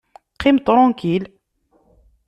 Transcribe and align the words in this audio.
Qqim 0.33 0.57
tṛankil! 0.59 1.23